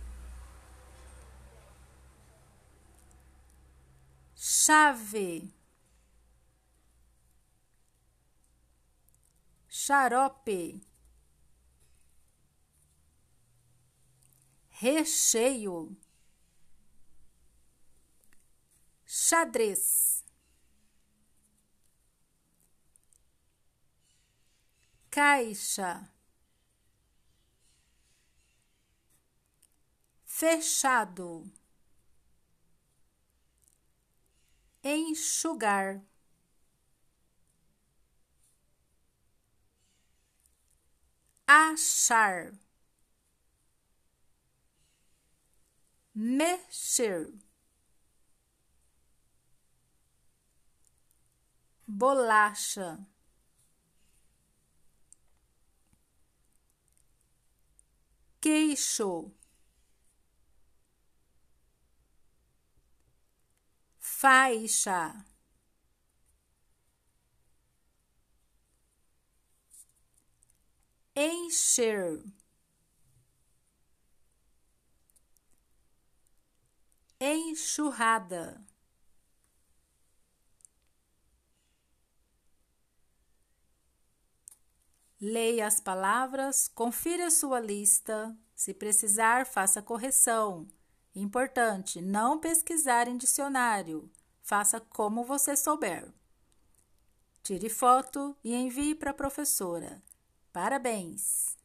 chave, 4.36 5.50
xarope, 9.68 10.80
recheio, 14.70 15.96
xadrez, 19.26 20.22
caixa, 25.10 26.10
fechado. 30.26 31.30
enxugar. 34.84 36.02
Achar, 41.46 42.52
mexer, 46.14 47.32
bolacha, 51.86 52.98
queixo. 58.40 59.32
faixa, 64.24 65.26
encher, 71.14 72.22
enxurrada. 77.20 78.64
Leia 85.20 85.66
as 85.66 85.80
palavras, 85.80 86.68
confira 86.68 87.30
sua 87.30 87.60
lista. 87.60 88.36
Se 88.54 88.74
precisar, 88.74 89.46
faça 89.46 89.80
correção. 89.80 90.66
Importante: 91.14 92.00
não 92.00 92.38
pesquisar 92.38 93.08
em 93.08 93.16
dicionário. 93.16 94.10
Faça 94.42 94.80
como 94.80 95.24
você 95.24 95.56
souber. 95.56 96.12
Tire 97.42 97.68
foto 97.68 98.36
e 98.42 98.54
envie 98.54 98.94
para 98.94 99.10
a 99.10 99.14
professora. 99.14 100.02
Parabéns! 100.52 101.56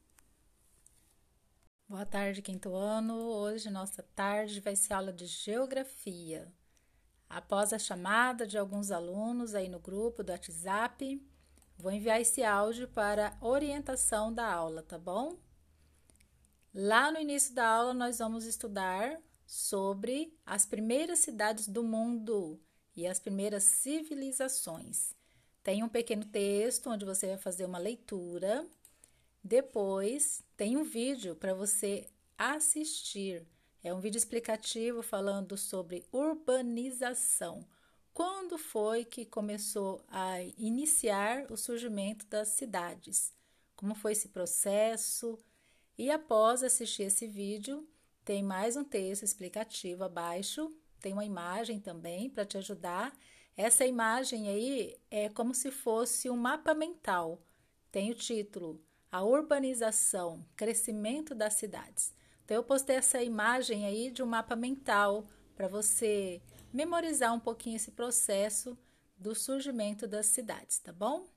Boa 1.87 2.05
tarde, 2.05 2.41
quinto 2.41 2.75
ano. 2.75 3.15
Hoje, 3.15 3.69
nossa 3.69 4.03
tarde 4.15 4.59
vai 4.59 4.75
ser 4.75 4.93
aula 4.93 5.11
de 5.11 5.25
geografia. 5.25 6.53
Após 7.27 7.73
a 7.73 7.79
chamada 7.79 8.45
de 8.45 8.57
alguns 8.57 8.91
alunos 8.91 9.55
aí 9.55 9.67
no 9.67 9.79
grupo 9.79 10.23
do 10.23 10.31
WhatsApp, 10.31 11.19
vou 11.79 11.91
enviar 11.91 12.19
esse 12.19 12.43
áudio 12.43 12.87
para 12.89 13.37
orientação 13.41 14.33
da 14.33 14.45
aula, 14.45 14.83
tá 14.83 14.97
bom? 14.97 15.37
Lá 16.73 17.11
no 17.11 17.19
início 17.19 17.55
da 17.55 17.67
aula, 17.67 17.93
nós 17.93 18.19
vamos 18.19 18.45
estudar 18.45 19.19
sobre 19.45 20.37
as 20.45 20.65
primeiras 20.65 21.19
cidades 21.19 21.67
do 21.67 21.81
mundo 21.81 22.59
e 22.95 23.07
as 23.07 23.19
primeiras 23.19 23.63
civilizações. 23.63 25.15
Tem 25.63 25.81
um 25.83 25.89
pequeno 25.89 26.25
texto 26.25 26.89
onde 26.89 27.05
você 27.05 27.27
vai 27.27 27.37
fazer 27.37 27.65
uma 27.65 27.79
leitura. 27.79 28.67
Depois, 29.43 30.43
tem 30.55 30.77
um 30.77 30.83
vídeo 30.83 31.35
para 31.35 31.53
você 31.53 32.07
assistir. 32.37 33.47
É 33.81 33.93
um 33.93 34.01
vídeo 34.01 34.17
explicativo 34.17 35.01
falando 35.01 35.57
sobre 35.57 36.05
urbanização. 36.11 37.65
Quando 38.19 38.57
foi 38.57 39.05
que 39.05 39.23
começou 39.23 40.03
a 40.09 40.41
iniciar 40.57 41.49
o 41.49 41.55
surgimento 41.55 42.25
das 42.25 42.49
cidades? 42.49 43.33
Como 43.77 43.95
foi 43.95 44.11
esse 44.11 44.27
processo? 44.27 45.39
E 45.97 46.11
após 46.11 46.61
assistir 46.61 47.03
esse 47.03 47.25
vídeo, 47.25 47.87
tem 48.25 48.43
mais 48.43 48.75
um 48.75 48.83
texto 48.83 49.23
explicativo 49.23 50.03
abaixo, 50.03 50.69
tem 50.99 51.13
uma 51.13 51.23
imagem 51.23 51.79
também 51.79 52.29
para 52.29 52.43
te 52.43 52.57
ajudar. 52.57 53.17
Essa 53.55 53.85
imagem 53.85 54.49
aí 54.49 54.97
é 55.09 55.29
como 55.29 55.53
se 55.53 55.71
fosse 55.71 56.29
um 56.29 56.35
mapa 56.35 56.73
mental. 56.73 57.41
Tem 57.89 58.11
o 58.11 58.15
título 58.15 58.83
A 59.09 59.23
Urbanização, 59.23 60.45
Crescimento 60.57 61.33
das 61.33 61.53
Cidades. 61.53 62.13
Então, 62.43 62.57
eu 62.57 62.65
postei 62.65 62.97
essa 62.97 63.23
imagem 63.23 63.85
aí 63.85 64.11
de 64.11 64.21
um 64.21 64.27
mapa 64.27 64.57
mental 64.57 65.23
para 65.55 65.69
você 65.69 66.41
memorizar 66.71 67.33
um 67.33 67.39
pouquinho 67.39 67.75
esse 67.75 67.91
processo 67.91 68.77
do 69.17 69.35
surgimento 69.35 70.07
das 70.07 70.27
cidades, 70.27 70.79
tá 70.79 70.93
bom? 70.93 71.27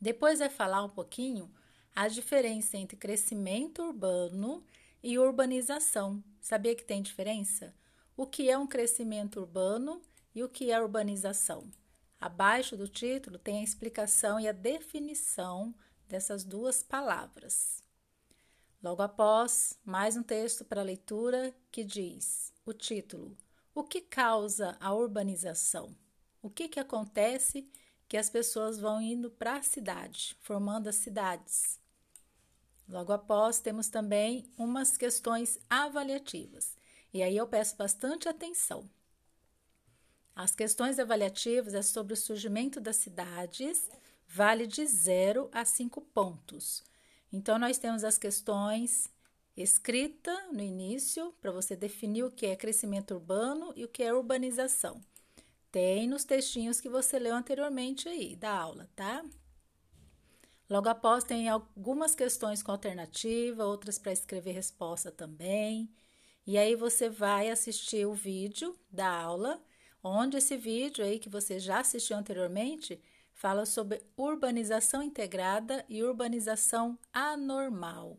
Depois 0.00 0.38
vai 0.38 0.48
falar 0.48 0.84
um 0.84 0.88
pouquinho 0.88 1.52
a 1.94 2.08
diferença 2.08 2.76
entre 2.76 2.96
crescimento 2.96 3.82
urbano 3.82 4.64
e 5.02 5.18
urbanização. 5.18 6.22
Sabia 6.40 6.74
que 6.74 6.84
tem 6.84 7.02
diferença? 7.02 7.74
O 8.16 8.26
que 8.26 8.50
é 8.50 8.56
um 8.56 8.66
crescimento 8.66 9.40
urbano 9.40 10.00
e 10.34 10.42
o 10.42 10.48
que 10.48 10.70
é 10.70 10.80
urbanização? 10.80 11.70
Abaixo 12.20 12.76
do 12.76 12.86
título 12.86 13.38
tem 13.38 13.60
a 13.60 13.64
explicação 13.64 14.38
e 14.38 14.46
a 14.46 14.52
definição 14.52 15.74
dessas 16.06 16.44
duas 16.44 16.82
palavras. 16.82 17.82
Logo 18.82 19.02
após, 19.02 19.78
mais 19.84 20.16
um 20.16 20.22
texto 20.22 20.64
para 20.64 20.82
leitura 20.82 21.54
que 21.70 21.84
diz: 21.84 22.52
o 22.64 22.72
título: 22.72 23.36
O 23.74 23.84
que 23.84 24.00
causa 24.00 24.76
a 24.80 24.92
urbanização? 24.92 25.96
O 26.42 26.50
que, 26.50 26.68
que 26.68 26.80
acontece 26.80 27.70
que 28.08 28.16
as 28.16 28.28
pessoas 28.28 28.80
vão 28.80 29.00
indo 29.00 29.30
para 29.30 29.56
a 29.56 29.62
cidade, 29.62 30.36
formando 30.40 30.88
as 30.88 30.96
cidades? 30.96 31.78
Logo 32.88 33.12
após, 33.12 33.60
temos 33.60 33.88
também 33.88 34.50
umas 34.58 34.96
questões 34.96 35.58
avaliativas. 35.70 36.76
E 37.14 37.22
aí 37.22 37.36
eu 37.36 37.46
peço 37.46 37.76
bastante 37.76 38.28
atenção. 38.28 38.90
As 40.34 40.54
questões 40.54 40.98
avaliativas 40.98 41.72
é 41.74 41.82
sobre 41.82 42.14
o 42.14 42.16
surgimento 42.16 42.80
das 42.80 42.96
cidades, 42.96 43.88
vale 44.26 44.66
de 44.66 44.84
0 44.84 45.48
a 45.52 45.64
5 45.64 46.00
pontos. 46.00 46.82
Então, 47.32 47.58
nós 47.58 47.78
temos 47.78 48.02
as 48.02 48.18
questões 48.18 49.08
escrita 49.62 50.48
no 50.52 50.62
início, 50.62 51.32
para 51.40 51.50
você 51.50 51.76
definir 51.76 52.24
o 52.24 52.30
que 52.30 52.46
é 52.46 52.56
crescimento 52.56 53.14
urbano 53.14 53.72
e 53.76 53.84
o 53.84 53.88
que 53.88 54.02
é 54.02 54.12
urbanização. 54.12 55.00
Tem 55.70 56.08
nos 56.08 56.24
textinhos 56.24 56.80
que 56.80 56.88
você 56.88 57.18
leu 57.18 57.34
anteriormente 57.34 58.08
aí 58.08 58.34
da 58.34 58.50
aula, 58.50 58.90
tá? 58.96 59.24
Logo 60.68 60.88
após, 60.88 61.24
tem 61.24 61.48
algumas 61.48 62.14
questões 62.14 62.62
com 62.62 62.72
alternativa, 62.72 63.64
outras 63.64 63.98
para 63.98 64.12
escrever 64.12 64.52
resposta 64.52 65.10
também. 65.10 65.90
E 66.46 66.56
aí 66.56 66.76
você 66.76 67.08
vai 67.08 67.50
assistir 67.50 68.06
o 68.06 68.14
vídeo 68.14 68.78
da 68.90 69.08
aula, 69.08 69.62
onde 70.02 70.36
esse 70.36 70.56
vídeo 70.56 71.04
aí 71.04 71.18
que 71.18 71.28
você 71.28 71.58
já 71.58 71.80
assistiu 71.80 72.16
anteriormente 72.16 73.00
fala 73.32 73.64
sobre 73.64 74.02
urbanização 74.16 75.02
integrada 75.02 75.84
e 75.88 76.02
urbanização 76.02 76.98
anormal. 77.12 78.18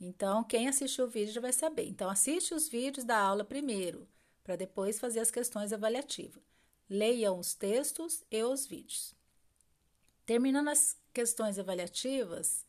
Então, 0.00 0.44
quem 0.44 0.68
assistiu 0.68 1.06
o 1.06 1.08
vídeo 1.08 1.32
já 1.32 1.40
vai 1.40 1.52
saber. 1.52 1.88
Então, 1.88 2.08
assiste 2.08 2.54
os 2.54 2.68
vídeos 2.68 3.04
da 3.04 3.18
aula 3.18 3.44
primeiro, 3.44 4.06
para 4.44 4.56
depois 4.56 5.00
fazer 5.00 5.20
as 5.20 5.30
questões 5.30 5.72
avaliativas. 5.72 6.42
Leiam 6.88 7.38
os 7.38 7.54
textos 7.54 8.24
e 8.30 8.42
os 8.42 8.66
vídeos. 8.66 9.14
Terminando 10.24 10.68
as 10.68 10.96
questões 11.12 11.58
avaliativas, 11.58 12.64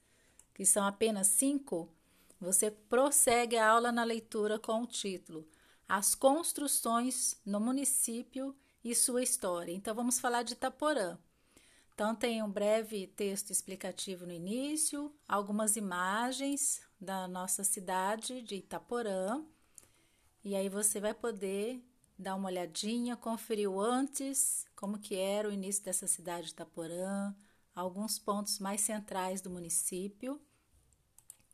que 0.54 0.66
são 0.66 0.86
apenas 0.86 1.28
cinco, 1.28 1.94
você 2.40 2.72
prossegue 2.72 3.58
a 3.58 3.70
aula 3.70 3.92
na 3.92 4.04
leitura 4.04 4.58
com 4.58 4.82
o 4.82 4.88
título 4.88 5.48
As 5.88 6.16
construções 6.16 7.40
no 7.46 7.60
município 7.60 8.56
e 8.84 8.96
sua 8.96 9.22
história. 9.22 9.72
Então, 9.72 9.94
vamos 9.94 10.20
falar 10.20 10.44
de 10.44 10.54
Itaporã. 10.54 11.18
Então, 12.00 12.16
tem 12.16 12.42
um 12.42 12.50
breve 12.50 13.08
texto 13.08 13.52
explicativo 13.52 14.26
no 14.26 14.32
início, 14.32 15.14
algumas 15.28 15.76
imagens 15.76 16.82
da 16.98 17.28
nossa 17.28 17.62
cidade 17.62 18.42
de 18.42 18.56
Itaporã. 18.56 19.44
E 20.42 20.56
aí 20.56 20.70
você 20.70 21.02
vai 21.02 21.14
poder 21.14 21.84
dar 22.18 22.36
uma 22.36 22.48
olhadinha, 22.48 23.18
conferir 23.18 23.70
o 23.70 23.82
antes, 23.82 24.66
como 24.78 24.98
que 24.98 25.14
era 25.14 25.50
o 25.50 25.52
início 25.52 25.84
dessa 25.84 26.08
cidade 26.08 26.46
de 26.46 26.54
Itaporã, 26.54 27.36
alguns 27.76 28.18
pontos 28.18 28.60
mais 28.60 28.80
centrais 28.80 29.42
do 29.42 29.50
município. 29.50 30.40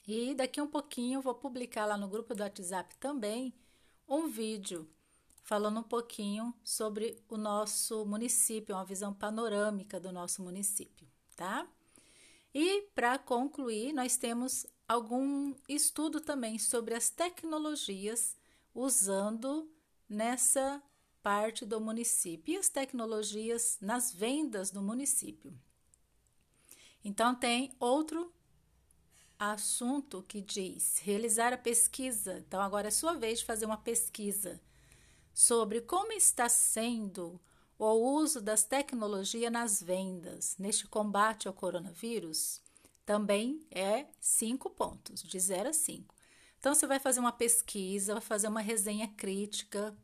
E 0.08 0.36
daqui 0.36 0.62
um 0.62 0.68
pouquinho 0.68 1.18
eu 1.18 1.24
vou 1.24 1.34
publicar 1.34 1.88
lá 1.88 1.98
no 1.98 2.08
grupo 2.08 2.36
do 2.36 2.44
WhatsApp 2.44 2.96
também 2.98 3.52
um 4.08 4.28
vídeo 4.28 4.88
falando 5.46 5.80
um 5.80 5.84
pouquinho 5.84 6.54
sobre 6.64 7.24
o 7.30 7.38
nosso 7.38 8.04
município, 8.04 8.76
uma 8.76 8.84
visão 8.84 9.14
panorâmica 9.14 10.00
do 10.00 10.12
nosso 10.12 10.42
município, 10.42 11.08
tá? 11.36 11.68
E 12.52 12.82
para 12.96 13.20
concluir, 13.20 13.94
nós 13.94 14.18
temos 14.18 14.66
algum 14.88 15.54
estudo 15.70 16.20
também 16.20 16.58
sobre 16.58 16.96
as 16.96 17.12
tecnologias 17.12 18.36
usando 18.74 19.70
nessa 20.10 20.82
parte 21.22 21.64
do 21.64 21.80
município 21.80 22.56
e 22.56 22.58
as 22.58 22.68
tecnologias 22.68 23.78
nas 23.80 24.12
vendas 24.12 24.72
do 24.72 24.82
município. 24.82 25.54
Então, 27.04 27.36
tem 27.36 27.72
outro 27.80 28.34
assunto 29.38 30.24
que 30.28 30.42
diz 30.42 30.98
realizar 30.98 31.54
a 31.54 31.58
pesquisa. 31.58 32.40
Então, 32.40 32.62
agora 32.62 32.88
é 32.88 32.92
sua 32.92 33.14
vez 33.14 33.40
de 33.40 33.46
fazer 33.46 33.68
uma 33.68 33.78
pesquisa 33.78 34.60
sobre 35.36 35.82
como 35.82 36.14
está 36.14 36.48
sendo 36.48 37.42
o 37.78 37.92
uso 37.92 38.40
das 38.42 38.64
tecnologias 38.64 39.52
nas 39.52 39.84
vendas 39.84 40.56
neste 40.58 40.88
combate 40.88 41.46
ao 41.46 41.54
coronavírus, 41.54 42.62
também 43.06 43.68
é 43.70 44.06
cinco 44.18 44.70
pontos, 44.70 45.22
de 45.22 45.38
0 45.38 45.70
a 45.70 45.74
5. 45.74 46.16
Então, 46.58 46.74
você 46.74 46.88
vai 46.88 47.00
fazer 47.00 47.20
uma 47.20 47.34
pesquisa, 47.34 48.14
vai 48.14 48.22
fazer 48.22 48.48
uma 48.48 48.62
resenha 48.62 49.10
crítica 49.10 49.96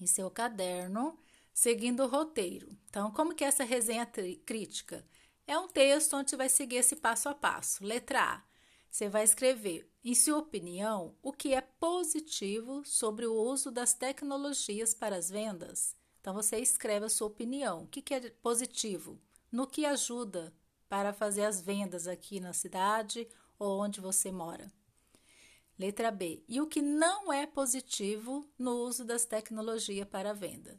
em 0.00 0.06
seu 0.06 0.30
caderno, 0.30 1.18
seguindo 1.52 2.02
o 2.02 2.08
roteiro. 2.08 2.74
Então, 2.88 3.10
como 3.12 3.34
que 3.34 3.44
é 3.44 3.48
essa 3.48 3.62
resenha 3.62 4.06
crítica? 4.46 5.06
É 5.46 5.58
um 5.58 5.68
texto 5.68 6.16
onde 6.16 6.30
você 6.30 6.36
vai 6.36 6.48
seguir 6.48 6.76
esse 6.76 6.96
passo 6.96 7.28
a 7.28 7.34
passo. 7.34 7.84
Letra 7.84 8.22
A. 8.22 8.42
Você 8.90 9.08
vai 9.08 9.22
escrever, 9.22 9.88
em 10.02 10.14
sua 10.14 10.38
opinião, 10.38 11.14
o 11.22 11.30
que 11.30 11.52
é 11.54 11.59
positivo 11.80 12.84
sobre 12.84 13.26
o 13.26 13.34
uso 13.34 13.70
das 13.70 13.94
tecnologias 13.94 14.92
para 14.92 15.16
as 15.16 15.30
vendas. 15.30 15.96
Então, 16.20 16.34
você 16.34 16.58
escreve 16.58 17.06
a 17.06 17.08
sua 17.08 17.28
opinião. 17.28 17.84
O 17.84 17.86
que 17.86 18.12
é 18.12 18.28
positivo? 18.30 19.18
No 19.50 19.66
que 19.66 19.86
ajuda 19.86 20.54
para 20.90 21.14
fazer 21.14 21.46
as 21.46 21.62
vendas 21.62 22.06
aqui 22.06 22.38
na 22.38 22.52
cidade 22.52 23.26
ou 23.58 23.80
onde 23.80 23.98
você 23.98 24.30
mora. 24.30 24.70
Letra 25.78 26.10
B. 26.10 26.44
E 26.46 26.60
o 26.60 26.66
que 26.66 26.82
não 26.82 27.32
é 27.32 27.46
positivo 27.46 28.46
no 28.58 28.72
uso 28.72 29.02
das 29.02 29.24
tecnologias 29.24 30.06
para 30.06 30.30
a 30.30 30.34
venda. 30.34 30.78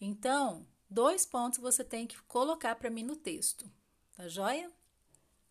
Então, 0.00 0.66
dois 0.88 1.26
pontos 1.26 1.58
você 1.58 1.84
tem 1.84 2.06
que 2.06 2.20
colocar 2.22 2.74
para 2.76 2.88
mim 2.88 3.02
no 3.02 3.14
texto. 3.14 3.70
Tá 4.14 4.26
joia? 4.26 4.72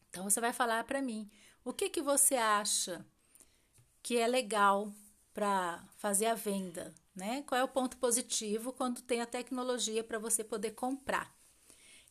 Então, 0.09 0.23
você 0.23 0.41
vai 0.41 0.51
falar 0.51 0.83
para 0.85 0.99
mim 0.99 1.29
o 1.63 1.71
que, 1.71 1.91
que 1.91 2.01
você 2.01 2.35
acha 2.35 3.05
que 4.01 4.17
é 4.17 4.27
legal 4.27 4.93
para 5.33 5.83
fazer 5.97 6.25
a 6.25 6.35
venda, 6.35 6.93
né? 7.15 7.43
Qual 7.43 7.59
é 7.59 7.63
o 7.63 7.67
ponto 7.67 7.97
positivo 7.97 8.73
quando 8.73 9.01
tem 9.01 9.21
a 9.21 9.25
tecnologia 9.25 10.03
para 10.03 10.19
você 10.19 10.43
poder 10.43 10.71
comprar? 10.71 11.33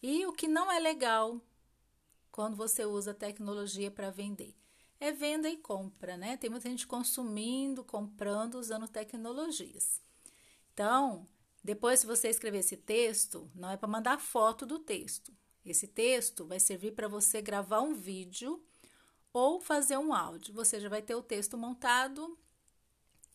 E 0.02 0.24
o 0.26 0.32
que 0.32 0.46
não 0.46 0.70
é 0.70 0.78
legal 0.78 1.40
quando 2.30 2.56
você 2.56 2.84
usa 2.84 3.10
a 3.10 3.14
tecnologia 3.14 3.90
para 3.90 4.10
vender? 4.10 4.54
É 5.00 5.12
venda 5.12 5.48
e 5.48 5.56
compra, 5.56 6.16
né? 6.16 6.36
Tem 6.36 6.50
muita 6.50 6.68
gente 6.68 6.86
consumindo, 6.86 7.84
comprando, 7.84 8.56
usando 8.56 8.88
tecnologias. 8.88 10.00
Então, 10.72 11.28
depois, 11.62 12.00
se 12.00 12.06
você 12.06 12.28
escrever 12.28 12.58
esse 12.58 12.76
texto, 12.76 13.50
não 13.54 13.70
é 13.70 13.76
para 13.76 13.88
mandar 13.88 14.18
foto 14.18 14.64
do 14.64 14.78
texto. 14.78 15.32
Esse 15.64 15.86
texto 15.86 16.46
vai 16.46 16.58
servir 16.58 16.92
para 16.92 17.08
você 17.08 17.42
gravar 17.42 17.80
um 17.80 17.94
vídeo 17.94 18.64
ou 19.32 19.60
fazer 19.60 19.98
um 19.98 20.12
áudio. 20.12 20.54
Você 20.54 20.80
já 20.80 20.88
vai 20.88 21.02
ter 21.02 21.14
o 21.14 21.22
texto 21.22 21.56
montado 21.56 22.38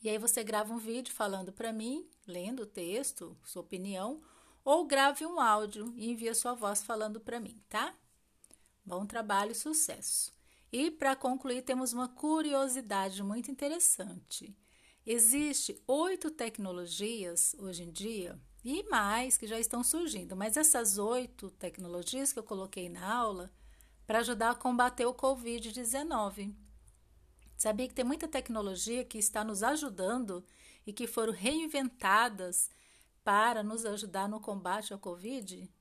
e 0.04 0.10
aí 0.10 0.18
você 0.18 0.44
grava 0.44 0.74
um 0.74 0.78
vídeo 0.78 1.14
falando 1.14 1.54
para 1.54 1.72
mim, 1.72 2.06
lendo 2.28 2.64
o 2.64 2.66
texto, 2.66 3.38
sua 3.46 3.62
opinião, 3.62 4.22
ou 4.64 4.86
grave 4.86 5.26
um 5.26 5.40
áudio 5.40 5.94
e 5.96 6.12
envia 6.12 6.36
sua 6.36 6.54
voz 6.54 6.84
falando 6.84 7.22
para 7.22 7.40
mim, 7.40 7.64
tá? 7.70 7.96
Bom 8.86 9.06
trabalho 9.06 9.54
e 9.54 9.56
sucesso. 9.56 10.34
E 10.72 10.92
para 10.92 11.16
concluir, 11.16 11.62
temos 11.62 11.94
uma 11.94 12.10
curiosidade 12.10 13.24
muito 13.24 13.50
interessante. 13.50 14.54
Existem 15.06 15.82
oito 15.88 16.30
tecnologias 16.30 17.56
hoje 17.60 17.84
em 17.84 17.92
dia 17.92 18.38
e 18.64 18.84
mais 18.84 19.38
que 19.38 19.48
já 19.48 19.60
estão 19.60 19.84
surgindo, 19.84 20.36
mas 20.36 20.58
essas 20.58 20.98
oito 20.98 21.50
tecnologias 21.52 22.34
que 22.34 22.40
eu 22.40 22.44
coloquei 22.44 22.90
na 22.90 23.14
aula 23.14 23.50
para 24.06 24.20
ajudar 24.20 24.52
a 24.52 24.56
combater 24.56 25.06
o 25.06 25.14
Covid-19. 25.14 26.54
Sabia 27.56 27.88
que 27.88 27.94
tem 27.94 28.04
muita 28.04 28.28
tecnologia 28.28 29.06
que 29.06 29.18
está 29.18 29.44
nos 29.44 29.64
ajudando 29.64 30.44
e 30.86 30.92
que 30.92 31.08
foram 31.08 31.32
reinventadas 31.32 32.70
para 33.24 33.64
nos 33.64 33.86
ajudar 33.86 34.28
no 34.28 34.40
combate 34.40 34.92
ao 34.92 35.00
Covid? 35.00 35.72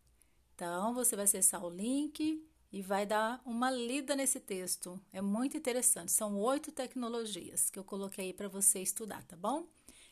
Então, 0.54 0.94
você 0.94 1.16
vai 1.16 1.24
acessar 1.24 1.64
o 1.64 1.70
link 1.70 2.46
e 2.70 2.82
vai 2.82 3.04
dar 3.04 3.42
uma 3.44 3.70
lida 3.70 4.14
nesse 4.14 4.38
texto. 4.38 5.00
É 5.12 5.20
muito 5.20 5.56
interessante. 5.56 6.12
São 6.12 6.38
oito 6.38 6.70
tecnologias 6.70 7.68
que 7.68 7.78
eu 7.78 7.84
coloquei 7.84 8.26
aí 8.26 8.32
para 8.32 8.48
você 8.48 8.80
estudar, 8.80 9.24
tá 9.24 9.36
bom? 9.36 9.66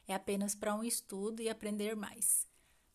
É 0.09 0.15
apenas 0.15 0.55
para 0.55 0.75
um 0.75 0.83
estudo 0.83 1.41
e 1.41 1.49
aprender 1.49 1.95
mais. 1.95 2.47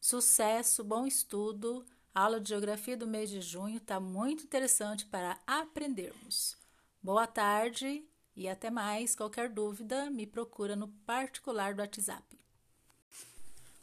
Sucesso, 0.01 0.83
bom 0.83 1.07
estudo. 1.07 1.85
A 2.15 2.21
aula 2.21 2.39
de 2.39 2.47
geografia 2.47 2.95
do 2.95 3.05
mês 3.05 3.29
de 3.29 3.41
junho 3.41 3.75
está 3.75 3.99
muito 3.99 4.45
interessante 4.45 5.05
para 5.05 5.37
aprendermos. 5.45 6.55
Boa 7.03 7.27
tarde 7.27 8.05
e 8.33 8.47
até 8.47 8.71
mais. 8.71 9.13
Qualquer 9.13 9.49
dúvida, 9.49 10.09
me 10.09 10.25
procura 10.25 10.77
no 10.77 10.87
particular 11.05 11.75
do 11.75 11.81
WhatsApp. 11.81 12.23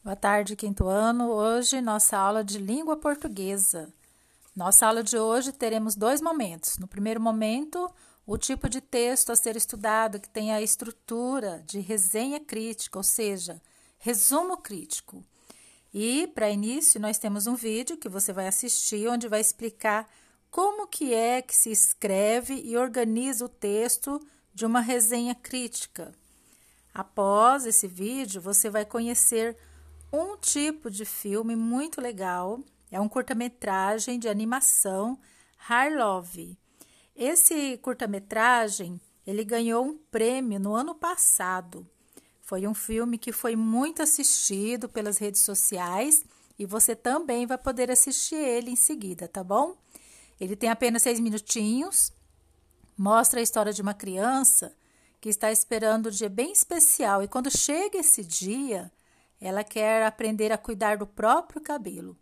Boa 0.02 0.16
tarde, 0.16 0.56
quinto 0.56 0.88
ano. 0.88 1.30
Hoje, 1.30 1.82
nossa 1.82 2.16
aula 2.16 2.42
de 2.42 2.56
língua 2.56 2.96
portuguesa. 2.96 3.92
Nossa 4.56 4.86
aula 4.86 5.02
de 5.02 5.18
hoje 5.18 5.52
teremos 5.52 5.94
dois 5.94 6.22
momentos. 6.22 6.78
No 6.78 6.88
primeiro 6.88 7.20
momento, 7.20 7.92
o 8.26 8.38
tipo 8.38 8.66
de 8.66 8.80
texto 8.80 9.30
a 9.30 9.36
ser 9.36 9.56
estudado 9.56 10.18
que 10.18 10.30
tem 10.30 10.54
a 10.54 10.62
estrutura 10.62 11.62
de 11.66 11.80
resenha 11.80 12.40
crítica, 12.40 12.98
ou 12.98 13.02
seja, 13.02 13.60
resumo 13.98 14.56
crítico. 14.56 15.22
E 15.92 16.26
para 16.28 16.50
início, 16.50 17.00
nós 17.00 17.18
temos 17.18 17.46
um 17.46 17.54
vídeo 17.54 17.98
que 17.98 18.08
você 18.08 18.32
vai 18.32 18.48
assistir 18.48 19.08
onde 19.08 19.28
vai 19.28 19.40
explicar 19.40 20.08
como 20.50 20.86
que 20.86 21.12
é 21.12 21.42
que 21.42 21.54
se 21.54 21.70
escreve 21.70 22.60
e 22.64 22.76
organiza 22.76 23.44
o 23.44 23.48
texto 23.48 24.20
de 24.54 24.64
uma 24.64 24.80
resenha 24.80 25.34
crítica. 25.34 26.12
Após 26.94 27.66
esse 27.66 27.86
vídeo, 27.86 28.40
você 28.40 28.68
vai 28.68 28.84
conhecer 28.84 29.56
um 30.12 30.36
tipo 30.36 30.90
de 30.90 31.04
filme 31.04 31.56
muito 31.56 32.00
legal. 32.00 32.60
É 32.90 33.00
um 33.00 33.08
curta-metragem 33.08 34.18
de 34.18 34.28
animação 34.28 35.18
Harlove. 35.68 36.58
Esse 37.16 37.78
curta-metragem, 37.78 39.00
ele 39.26 39.44
ganhou 39.44 39.84
um 39.84 39.96
prêmio 39.96 40.60
no 40.60 40.74
ano 40.74 40.94
passado. 40.94 41.86
Foi 42.52 42.66
um 42.66 42.74
filme 42.74 43.16
que 43.16 43.32
foi 43.32 43.56
muito 43.56 44.02
assistido 44.02 44.86
pelas 44.86 45.16
redes 45.16 45.40
sociais 45.40 46.22
e 46.58 46.66
você 46.66 46.94
também 46.94 47.46
vai 47.46 47.56
poder 47.56 47.90
assistir 47.90 48.36
ele 48.36 48.70
em 48.70 48.76
seguida, 48.76 49.26
tá 49.26 49.42
bom? 49.42 49.74
Ele 50.38 50.54
tem 50.54 50.68
apenas 50.68 51.00
seis 51.00 51.18
minutinhos 51.18 52.12
Mostra 52.94 53.40
a 53.40 53.42
história 53.42 53.72
de 53.72 53.80
uma 53.80 53.94
criança 53.94 54.76
que 55.18 55.30
está 55.30 55.50
esperando 55.50 56.08
um 56.08 56.10
dia 56.10 56.28
bem 56.28 56.52
especial 56.52 57.22
e 57.22 57.26
quando 57.26 57.50
chega 57.50 57.96
esse 57.96 58.22
dia, 58.22 58.92
ela 59.40 59.64
quer 59.64 60.04
aprender 60.04 60.52
a 60.52 60.58
cuidar 60.58 60.98
do 60.98 61.06
próprio 61.06 61.58
cabelo. 61.58 62.14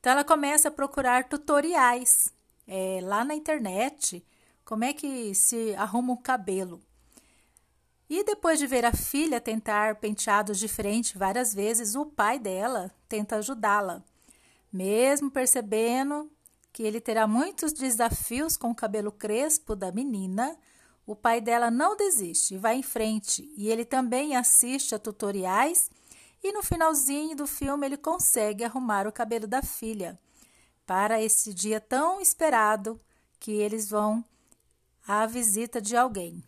Então 0.00 0.12
ela 0.12 0.24
começa 0.24 0.68
a 0.68 0.72
procurar 0.72 1.28
tutoriais 1.28 2.32
é, 2.66 3.00
lá 3.02 3.22
na 3.22 3.34
internet, 3.34 4.24
como 4.64 4.82
é 4.82 4.94
que 4.94 5.34
se 5.34 5.74
arruma 5.74 6.14
um 6.14 6.16
cabelo. 6.16 6.80
E 8.08 8.22
depois 8.22 8.58
de 8.58 8.66
ver 8.66 8.84
a 8.84 8.92
filha 8.92 9.40
tentar 9.40 9.96
penteados 9.96 10.58
diferentes 10.58 11.12
várias 11.14 11.54
vezes, 11.54 11.94
o 11.94 12.04
pai 12.04 12.38
dela 12.38 12.90
tenta 13.08 13.36
ajudá-la. 13.36 14.02
Mesmo 14.72 15.30
percebendo 15.30 16.30
que 16.72 16.82
ele 16.82 17.00
terá 17.00 17.26
muitos 17.26 17.72
desafios 17.72 18.56
com 18.56 18.70
o 18.70 18.74
cabelo 18.74 19.12
crespo 19.12 19.76
da 19.76 19.92
menina, 19.92 20.58
o 21.06 21.14
pai 21.14 21.40
dela 21.40 21.70
não 21.70 21.96
desiste, 21.96 22.58
vai 22.58 22.76
em 22.76 22.82
frente 22.82 23.50
e 23.56 23.68
ele 23.68 23.84
também 23.84 24.34
assiste 24.36 24.94
a 24.94 24.98
tutoriais 24.98 25.90
e 26.42 26.52
no 26.52 26.62
finalzinho 26.62 27.36
do 27.36 27.46
filme 27.46 27.86
ele 27.86 27.96
consegue 27.96 28.64
arrumar 28.64 29.06
o 29.06 29.12
cabelo 29.12 29.46
da 29.46 29.62
filha 29.62 30.18
para 30.86 31.22
esse 31.22 31.54
dia 31.54 31.80
tão 31.80 32.20
esperado 32.20 33.00
que 33.38 33.52
eles 33.52 33.88
vão 33.88 34.24
à 35.06 35.26
visita 35.26 35.80
de 35.80 35.96
alguém. 35.96 36.42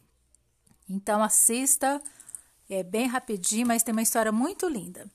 Então 0.89 1.23
assista, 1.23 2.01
é 2.69 2.83
bem 2.83 3.07
rapidinho, 3.07 3.67
mas 3.67 3.83
tem 3.83 3.93
uma 3.93 4.03
história 4.03 4.33
muito 4.33 4.69
linda. 4.69 5.07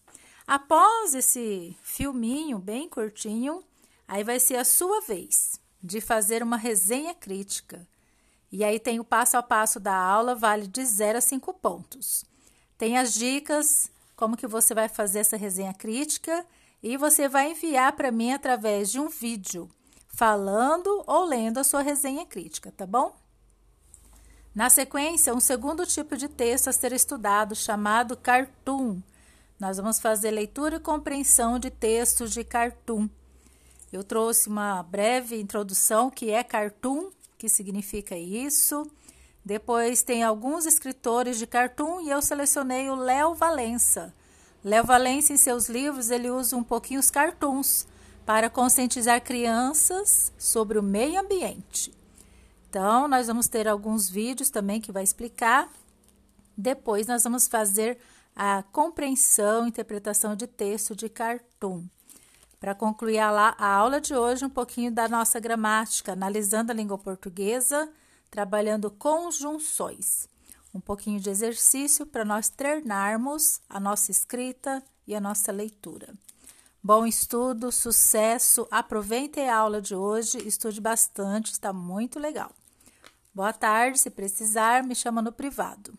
Após 0.45 1.15
esse 1.15 1.77
filminho 1.81 2.59
bem 2.59 2.89
curtinho, 2.89 3.63
Aí 4.11 4.25
vai 4.25 4.41
ser 4.41 4.57
a 4.57 4.65
sua 4.65 4.99
vez 4.99 5.57
de 5.81 6.01
fazer 6.01 6.43
uma 6.43 6.57
resenha 6.57 7.13
crítica. 7.15 7.87
E 8.51 8.61
aí 8.61 8.77
tem 8.77 8.99
o 8.99 9.05
passo 9.05 9.37
a 9.37 9.41
passo 9.41 9.79
da 9.79 9.95
aula, 9.95 10.35
vale 10.35 10.67
de 10.67 10.85
0 10.85 11.19
a 11.19 11.21
5 11.21 11.53
pontos. 11.53 12.25
Tem 12.77 12.97
as 12.97 13.13
dicas, 13.13 13.89
como 14.13 14.35
que 14.35 14.45
você 14.45 14.73
vai 14.73 14.89
fazer 14.89 15.19
essa 15.19 15.37
resenha 15.37 15.73
crítica 15.73 16.45
e 16.83 16.97
você 16.97 17.29
vai 17.29 17.51
enviar 17.51 17.93
para 17.93 18.11
mim 18.11 18.33
através 18.33 18.91
de 18.91 18.99
um 18.99 19.07
vídeo 19.07 19.69
falando 20.09 21.05
ou 21.07 21.23
lendo 21.23 21.59
a 21.59 21.63
sua 21.63 21.81
resenha 21.81 22.25
crítica, 22.25 22.69
tá 22.69 22.85
bom? 22.85 23.15
Na 24.53 24.69
sequência, 24.69 25.33
um 25.33 25.39
segundo 25.39 25.85
tipo 25.85 26.17
de 26.17 26.27
texto 26.27 26.67
a 26.67 26.73
ser 26.73 26.91
estudado 26.91 27.55
chamado 27.55 28.17
cartoon. 28.17 28.99
Nós 29.57 29.77
vamos 29.77 29.97
fazer 29.97 30.29
leitura 30.29 30.75
e 30.75 30.79
compreensão 30.79 31.57
de 31.57 31.69
textos 31.69 32.33
de 32.33 32.43
cartoon. 32.43 33.07
Eu 33.93 34.03
trouxe 34.03 34.49
uma 34.49 34.83
breve 34.83 35.39
introdução 35.39 36.11
que 36.11 36.31
é 36.31 36.43
cartoon, 36.43 37.11
que 37.37 37.47
significa 37.47 38.17
isso. 38.17 38.85
Depois 39.43 40.03
tem 40.03 40.21
alguns 40.21 40.65
escritores 40.65 41.37
de 41.37 41.47
cartoon 41.47 42.01
e 42.01 42.09
eu 42.09 42.21
selecionei 42.21 42.89
o 42.89 42.95
Léo 42.95 43.33
Valença. 43.33 44.13
Léo 44.65 44.83
Valença, 44.83 45.31
em 45.31 45.37
seus 45.37 45.69
livros, 45.69 46.09
ele 46.09 46.29
usa 46.29 46.57
um 46.57 46.63
pouquinho 46.63 46.99
os 46.99 47.09
cartoons 47.09 47.87
para 48.25 48.49
conscientizar 48.49 49.21
crianças 49.23 50.33
sobre 50.37 50.77
o 50.77 50.83
meio 50.83 51.21
ambiente. 51.21 52.00
Então, 52.71 53.05
nós 53.05 53.27
vamos 53.27 53.49
ter 53.49 53.67
alguns 53.67 54.09
vídeos 54.09 54.49
também 54.49 54.79
que 54.79 54.93
vai 54.93 55.03
explicar. 55.03 55.69
Depois, 56.55 57.05
nós 57.05 57.21
vamos 57.21 57.45
fazer 57.45 57.97
a 58.33 58.63
compreensão, 58.71 59.67
interpretação 59.67 60.37
de 60.37 60.47
texto 60.47 60.95
de 60.95 61.09
cartoon. 61.09 61.83
Para 62.61 62.73
concluir 62.73 63.19
a, 63.19 63.29
a 63.29 63.67
aula 63.67 63.99
de 63.99 64.15
hoje, 64.15 64.45
um 64.45 64.49
pouquinho 64.49 64.89
da 64.89 65.09
nossa 65.09 65.37
gramática, 65.37 66.13
analisando 66.13 66.71
a 66.71 66.73
língua 66.73 66.97
portuguesa, 66.97 67.91
trabalhando 68.29 68.89
conjunções. 68.89 70.29
Um 70.73 70.79
pouquinho 70.79 71.19
de 71.19 71.29
exercício 71.29 72.05
para 72.05 72.23
nós 72.23 72.47
treinarmos 72.47 73.59
a 73.67 73.81
nossa 73.81 74.11
escrita 74.11 74.81
e 75.05 75.13
a 75.13 75.19
nossa 75.19 75.51
leitura. 75.51 76.13
Bom 76.81 77.05
estudo, 77.05 77.69
sucesso, 77.69 78.65
aproveite 78.71 79.41
a 79.41 79.57
aula 79.57 79.81
de 79.81 79.93
hoje, 79.93 80.37
estude 80.47 80.79
bastante, 80.79 81.51
está 81.51 81.73
muito 81.73 82.17
legal. 82.17 82.49
Boa 83.33 83.53
tarde, 83.53 83.97
se 83.97 84.09
precisar, 84.11 84.83
me 84.85 84.95
chama 84.95 85.21
no 85.21 85.31
privado. 85.31 85.97